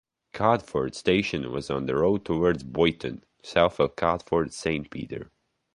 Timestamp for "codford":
0.33-0.95, 3.95-4.51